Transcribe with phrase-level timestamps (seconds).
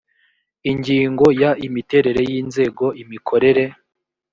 [0.71, 3.63] ingingo ya imiterere y inzego imikorere